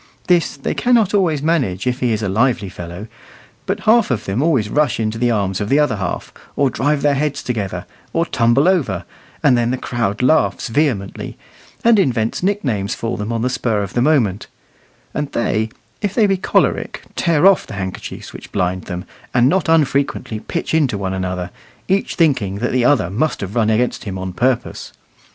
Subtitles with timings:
[0.25, 3.05] This they cannot always manage if he is a lively fellow,
[3.67, 7.03] but half of them always rush into the arms of the other half, or drive
[7.03, 9.05] their heads together, or tumble over;
[9.43, 11.37] and then the crowd laughs vehemently,
[11.83, 14.47] and invents nicknames for them on the spur of the moment;
[15.13, 15.69] and they,
[16.01, 19.05] if they be choleric, tear off the handkerchiefs which blind them,
[19.35, 21.51] and not unfrequently pitch into one another,
[21.87, 24.93] each thinking that the other must have run against him on purpose.